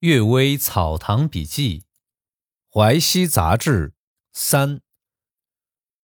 [0.00, 1.84] 阅微草堂笔记，
[2.72, 3.92] 淮西杂志
[4.32, 4.80] 三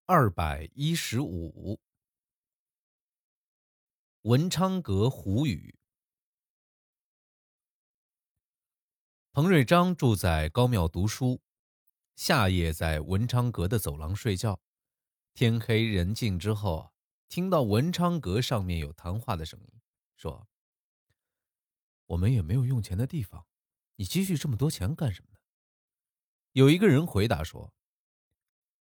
[0.04, 1.80] 二百一十五。
[4.20, 5.78] 文昌阁胡语。
[9.32, 11.40] 彭瑞章住在高庙读书，
[12.16, 14.60] 夏夜在文昌阁的走廊睡觉。
[15.32, 16.92] 天黑人静之后，
[17.30, 19.80] 听到文昌阁上面有谈话的声音，
[20.18, 20.46] 说
[22.04, 23.42] ：“我们也没有用钱的地方。”
[23.96, 25.38] 你积蓄这么多钱干什么呢？
[26.52, 27.72] 有一个人回答说：“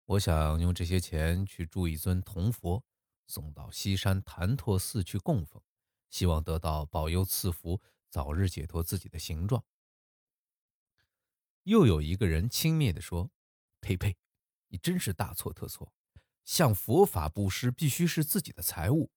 [0.06, 2.84] 我想用这些钱去铸一尊铜佛，
[3.26, 5.62] 送到西山潭柘寺去供奉，
[6.10, 9.64] 希望得到保佑赐福，早日解脱自己的形状。”
[11.64, 13.30] 又有一个人轻蔑地说
[13.80, 14.16] ：“呸呸，
[14.68, 15.92] 你真是大错特错！
[16.44, 19.10] 向佛法布施必须是自己的财物，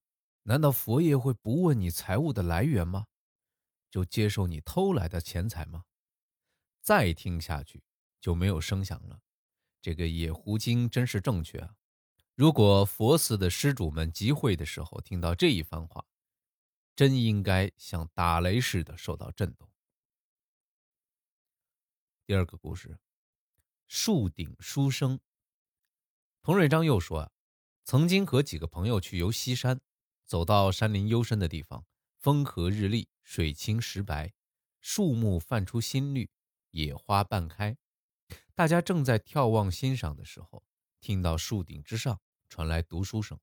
[0.44, 3.06] 难道佛爷会不问你财物的来源吗？”
[3.90, 5.84] 就接受你偷来的钱财吗？
[6.80, 7.82] 再听下去
[8.20, 9.20] 就没有声响了。
[9.82, 11.74] 这个野狐精真是正确啊！
[12.34, 16.06] 如果佛寺的施主们集会的时候听到这一番话，
[16.94, 19.70] 真应该像打雷似的受到震动。
[22.26, 22.98] 第二个故事：
[23.88, 25.18] 树顶书生。
[26.42, 27.32] 彭瑞章又说啊，
[27.84, 29.80] 曾经和几个朋友去游西山，
[30.24, 31.84] 走到山林幽深的地方。
[32.20, 34.34] 风和日丽，水清石白，
[34.82, 36.28] 树木泛出新绿，
[36.70, 37.78] 野花半开。
[38.54, 40.62] 大家正在眺望欣赏的时候，
[41.00, 43.40] 听到树顶之上传来读书声。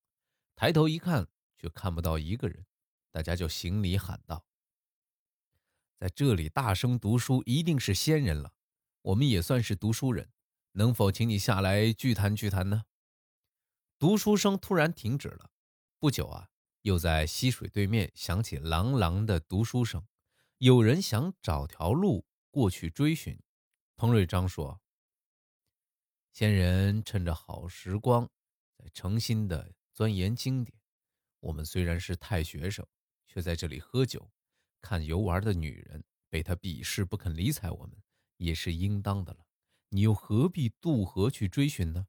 [0.56, 2.68] 抬头一看，却看不到一个人。
[3.10, 4.46] 大家就行礼喊道
[5.98, 8.54] ：“在这里大声读书，一定是仙人了。
[9.02, 10.30] 我们也算是读书人，
[10.74, 12.84] 能否请你下来聚谈聚谈呢？”
[13.98, 15.50] 读书声突然停止了。
[15.98, 16.52] 不久啊。
[16.82, 20.06] 又在溪水对面响起朗朗的读书声，
[20.58, 23.38] 有人想找条路过去追寻。
[23.96, 24.80] 彭瑞章说
[26.32, 28.30] ：“仙人趁着好时光，
[28.78, 30.78] 在诚心的钻研经典。
[31.40, 32.86] 我们虽然是太学生，
[33.28, 34.32] 却在这里喝酒、
[34.82, 37.98] 看游玩的女人，被他鄙视不肯理睬我们，
[38.38, 39.46] 也是应当的了。
[39.90, 42.08] 你又何必渡河去追寻呢？”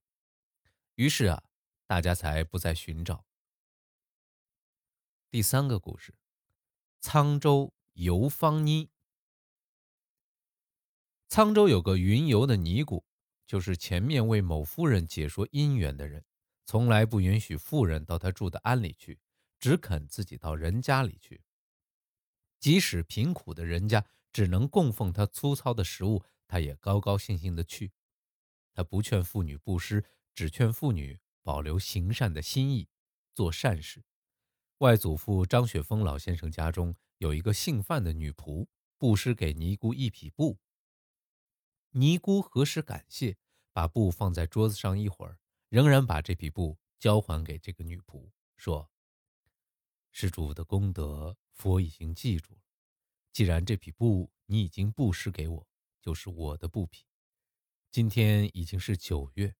[0.97, 1.45] 于是啊，
[1.87, 3.25] 大家才不再寻找。
[5.31, 6.15] 第三个故事：
[7.03, 8.89] 沧州游方妮。
[11.29, 13.05] 沧州有个云游的尼姑，
[13.47, 16.25] 就是前面为某夫人解说姻缘的人，
[16.65, 19.21] 从来不允许妇人到他住的庵里去，
[19.59, 21.43] 只肯自己到人家里去。
[22.59, 27.93] 即使贫苦的人家只能供奉他粗糙的食物，他也高高兴兴的去。
[28.73, 32.89] 他不劝妇女布施，只劝妇女保留行善的心意，
[33.35, 34.03] 做善事。
[34.79, 40.57] 外祖父张雪峰老先生家中有一个姓范的女仆，布施给尼姑一匹布。
[41.91, 43.37] 尼姑何时感谢，
[43.73, 48.89] 把布放在桌子上一会儿，仍然把这匹布交还给这个女仆，说
[50.13, 52.61] ：“施主的功德，佛已经记住了。
[53.33, 55.67] 既然这匹布你已经布施给我，
[56.01, 57.05] 就是我的布匹。
[57.91, 59.57] 今天已经是九月，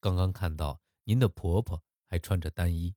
[0.00, 2.96] 刚刚看到您的婆婆还穿着单衣。”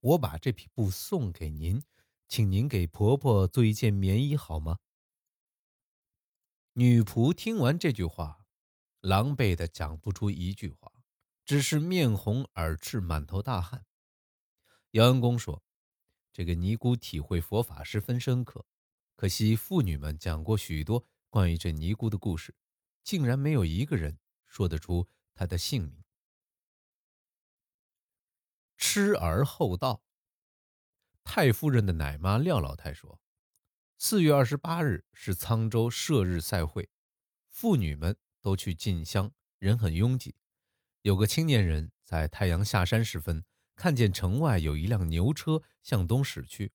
[0.00, 1.82] 我把这匹布送给您，
[2.28, 4.78] 请您给婆婆做一件棉衣好吗？
[6.74, 8.44] 女仆听完这句话，
[9.00, 10.92] 狼狈的讲不出一句话，
[11.44, 13.86] 只是面红耳赤，满头大汗。
[14.92, 15.62] 姚恩公说
[16.32, 18.66] ：“这个尼姑体会佛法十分深刻，
[19.16, 22.54] 可惜妇女们讲过许多关于这尼姑的故事，
[23.02, 26.04] 竟然没有一个人说得出她的姓名。”
[28.96, 30.02] 知而后道。
[31.22, 33.20] 太夫人的奶妈廖老太说
[33.98, 36.88] ：“四月二十八日是沧州射日赛会，
[37.50, 40.34] 妇女们都去进香，人很拥挤。
[41.02, 46.72] 有个青年人在太阳下山时分，看见城外有一辆牛车向东驶去，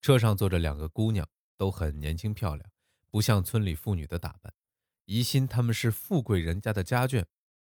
[0.00, 2.68] 车上坐着两个姑娘，都很年轻漂亮，
[3.08, 4.52] 不像村里妇女的打扮。
[5.04, 7.24] 疑心他们是富贵人家的家眷，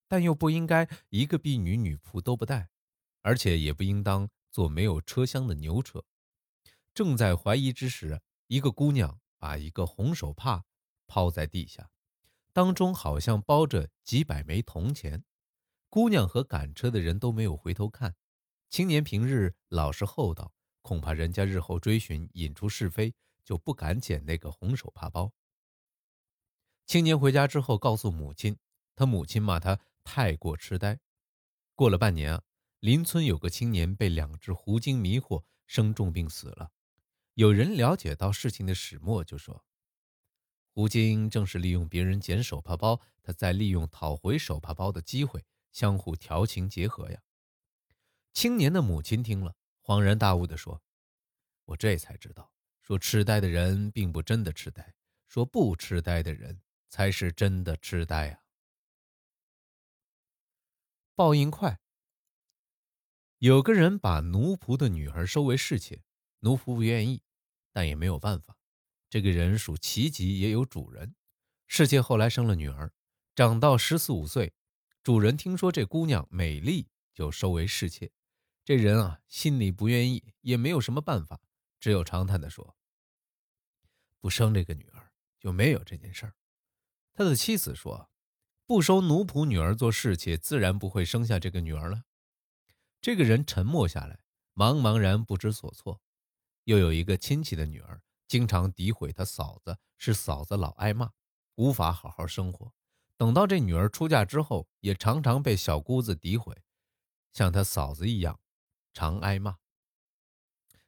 [0.07, 2.69] 但又不应该一个婢女、女仆都不带，
[3.25, 6.05] 而且也不应当坐没有车厢的牛车。”
[6.93, 10.63] 正在怀疑之时，一个姑娘把一个红手帕
[11.07, 11.89] 抛在地下，
[12.53, 15.25] 当中好像包着几百枚铜钱。
[15.89, 18.15] 姑娘和赶车的人都没有回头看。
[18.69, 25.33] 青年平日老实厚道，恐怕人家日后追寻引出是非，就不敢捡那个红手帕包。
[26.85, 28.57] 青年回家之后告诉母亲，
[28.95, 30.99] 他母亲骂他太过痴呆。
[31.73, 32.43] 过了半年啊，
[32.79, 36.71] 邻村有个青年被两只狐精迷惑，生重病死了。
[37.33, 39.65] 有人了解到事情的始末，就说
[40.71, 47.23] ：“狐精正是利用别人捡手帕包，他在利用讨回手帕包的机会，相互调情结合呀。
[48.33, 50.83] 青年的母亲听了，恍然大悟地说
[51.65, 52.51] ：“我这才知道，
[52.81, 54.93] 说痴呆的人并不真的痴呆，
[55.27, 58.41] 说不痴呆的人才是真的痴呆啊。”
[61.15, 61.79] 报应快。
[63.39, 66.01] 有个人把奴仆的女儿收为侍妾，
[66.39, 67.21] 奴仆不愿意，
[67.73, 68.57] 但也没有办法。
[69.09, 71.15] 这个人属奇疾，也有主人。
[71.67, 72.93] 侍妾后来生了女儿，
[73.35, 74.53] 长到十四五岁，
[75.03, 78.11] 主人听说这姑娘美丽，就收为侍妾。
[78.63, 81.41] 这人啊，心里不愿意，也没有什么办法，
[81.79, 82.75] 只有长叹地说
[84.21, 86.33] ：“不生这个女儿，就没有这件事儿。”
[87.13, 88.09] 他的妻子说
[88.65, 92.03] ：“不收奴仆女儿做侍妾，自然不会生下这个女儿了。”
[93.05, 94.17] 这个人沉默下来，
[94.55, 96.01] 茫茫然不知所措。
[96.63, 98.01] 又有一个亲戚的女儿。
[98.27, 101.11] 经常诋毁他嫂子，是嫂子老挨骂，
[101.53, 102.73] 无法好好生活。
[103.15, 106.63] 等到这女儿出嫁之后，也常常被小姑子诋毁，
[107.31, 108.39] 像他嫂子一样，
[108.91, 109.57] 常挨骂。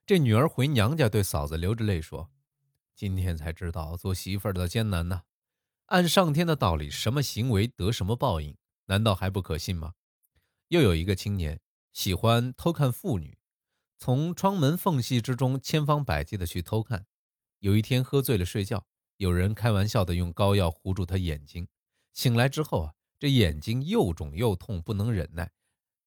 [0.03, 2.31] 这女儿回娘家，对嫂子流着泪说
[2.97, 5.21] ：“今天才知道做媳妇儿的艰难呐！
[5.85, 9.93] 按上天的道理，什么行为得什么报应，难道还不可信吗？”
[10.69, 11.61] 又有一个青年
[11.97, 13.39] 喜欢偷看妇女，
[13.97, 17.07] 从窗门缝隙之中千方百计的去偷看。
[17.57, 18.85] 有一天喝醉了睡觉，
[19.15, 21.67] 有人开玩笑的用膏药糊住他眼睛。
[22.13, 25.51] 醒来之后啊，这眼睛又肿又痛，不能忍耐，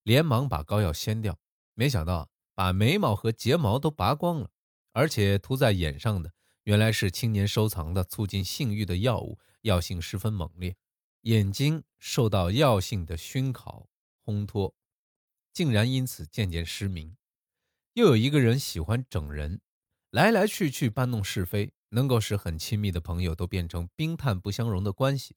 [0.05, 1.37] 连忙把膏药掀掉。
[1.75, 4.49] 没想到把眉毛和睫毛都拔光了，
[4.93, 6.33] 而且涂在眼上的
[6.63, 10.77] 原来是青年收藏的促进性欲的药物，药性十分猛烈，
[11.23, 13.89] 眼睛受到药性的熏烤
[14.25, 14.73] 烘托，
[15.53, 17.17] 竟然因此渐渐失明。
[17.95, 19.61] 又有一个人喜欢整人。
[20.11, 25.37] 来来去去搬弄是非，能够使很亲密的朋友都变成冰炭不相容的关系。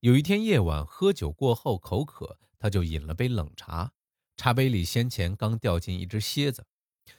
[0.00, 3.94] 有一天夜晚喝酒过后口渴，他就饮了杯冷茶，
[4.36, 6.66] 茶杯里先前刚掉进一只蝎子，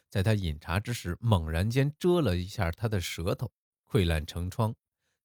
[0.07, 3.51] 在他饮茶之时，猛然间蛰了一下他的舌头，
[3.89, 4.75] 溃烂成疮。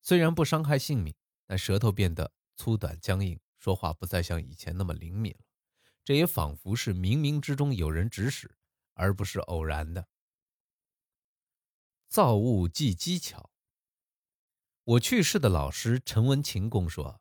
[0.01, 1.15] 虽然不伤害性命，
[1.47, 5.45] 但舌头变得粗短僵硬，说话不再像以前那么灵敏了。
[6.05, 8.57] 这也仿佛是冥冥之中有人指使，
[8.95, 10.09] 而不是偶然的。
[12.09, 13.51] 造物既机巧。
[14.85, 17.21] 我去世的老师陈文勤公说，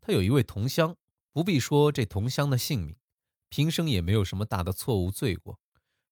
[0.00, 0.96] 他有一位同乡，
[1.32, 2.96] 不必说这同乡的姓名，
[3.48, 5.60] 平生也没有什么大的错误罪过，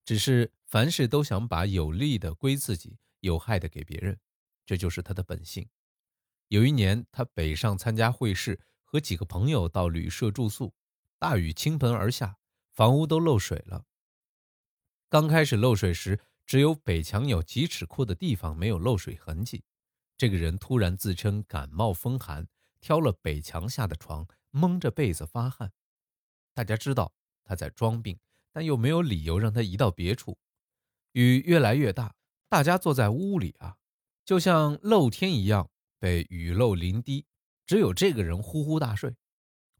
[0.04, 4.20] 只是凡事都想把有利的归自己，有害的给别人，
[4.64, 5.68] 这就是他的本性。
[6.48, 10.72] 有一年，他北上参加会试，和几个朋友到旅社住宿，
[11.24, 12.36] 大雨倾盆而下，
[12.70, 13.86] 房屋都漏水了。
[15.08, 16.20] 刚开始漏水时。
[16.44, 19.64] 只有北墙有几尺阔的地方没有漏水痕迹。
[20.18, 22.46] 这个人突然自称感冒风寒，
[22.82, 25.72] 挑了北墙下的床，蒙着被子发汗。
[26.52, 28.18] 大家知道他在装病，
[28.52, 30.36] 但又没有理由让他移到别处。
[31.12, 32.14] 雨越来越大，
[32.50, 33.78] 大家坐在屋里啊，
[34.26, 37.24] 就像露天一样被雨漏淋滴。
[37.64, 39.16] 只有这个人呼呼大睡。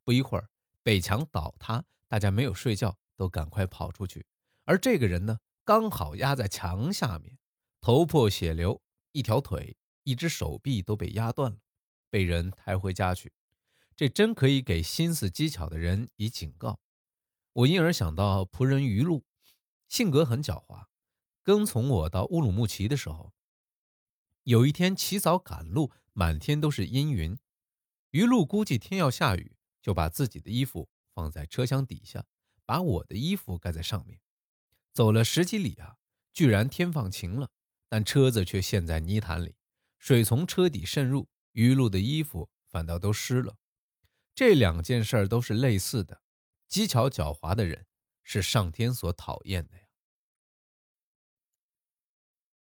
[0.03, 0.49] 不一会儿，
[0.85, 4.25] 北墙倒塌，大家没有睡觉，都赶快跑出去。
[4.65, 5.41] 而这个人呢？
[5.65, 7.39] 刚好压在墙下面，
[7.81, 8.83] 头破血流，
[9.13, 11.57] 一条腿、一只手臂都被压断了，
[12.11, 13.33] 被人抬回家去。
[13.97, 16.81] 这真可以给心思机巧的人以警告。
[17.55, 19.25] 我因而想到仆人于露，
[19.89, 20.85] 性格很狡猾，
[21.43, 23.33] 跟从我到乌鲁木齐的时候，
[24.43, 27.39] 有一天起早赶路，满天都是阴云。
[28.11, 29.54] 于露估计天要下雨，
[29.85, 32.25] 就把自己的衣服放在车厢底下，
[32.65, 34.19] 把我的衣服盖在上面。
[34.95, 35.99] 走了十几里啊，
[36.33, 37.51] 居然天放晴了，
[37.87, 39.57] 但车子却陷在泥潭里，
[39.99, 43.59] 水从车底渗入，余路的衣服反倒都湿了。
[44.35, 46.23] 这两件事儿都是类似的，
[46.67, 47.87] 机巧狡猾的人
[48.23, 49.85] 是上天所讨厌的呀。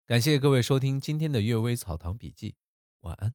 [0.06, 2.52] 感谢各位收听今天的《阅微草堂笔记》，
[3.00, 3.34] 晚安。